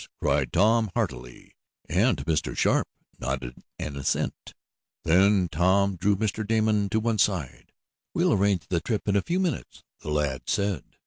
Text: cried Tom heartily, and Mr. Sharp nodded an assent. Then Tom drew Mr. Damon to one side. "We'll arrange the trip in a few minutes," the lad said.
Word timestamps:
cried 0.19 0.51
Tom 0.51 0.89
heartily, 0.95 1.53
and 1.87 2.25
Mr. 2.25 2.57
Sharp 2.57 2.87
nodded 3.19 3.61
an 3.77 3.95
assent. 3.95 4.55
Then 5.03 5.47
Tom 5.47 5.95
drew 5.95 6.15
Mr. 6.17 6.43
Damon 6.43 6.89
to 6.89 6.99
one 6.99 7.19
side. 7.19 7.71
"We'll 8.11 8.33
arrange 8.33 8.65
the 8.67 8.81
trip 8.81 9.07
in 9.07 9.15
a 9.15 9.21
few 9.21 9.39
minutes," 9.39 9.83
the 9.99 10.09
lad 10.09 10.49
said. 10.49 10.95